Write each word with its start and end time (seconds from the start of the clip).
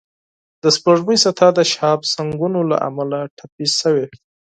د 0.63 0.65
سپوږمۍ 0.75 1.17
سطحه 1.25 1.49
د 1.57 1.59
شهابسنگونو 1.71 2.59
له 2.69 2.77
امله 2.89 3.19
زخمي 3.37 3.67
شوې 3.79 4.05